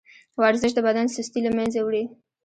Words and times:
ورزش 0.41 0.71
د 0.75 0.79
بدن 0.87 1.05
سستي 1.15 1.39
له 1.43 1.51
منځه 1.57 1.79
وړي. 1.83 2.03